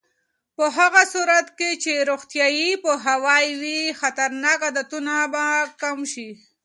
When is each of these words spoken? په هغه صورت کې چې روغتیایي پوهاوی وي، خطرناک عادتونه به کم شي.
په 0.57 0.65
هغه 0.77 1.01
صورت 1.13 1.47
کې 1.57 1.69
چې 1.83 2.05
روغتیایي 2.09 2.71
پوهاوی 2.83 3.45
وي، 3.61 3.81
خطرناک 3.99 4.59
عادتونه 4.67 5.13
به 5.33 5.45
کم 5.81 5.97
شي. 6.11 6.29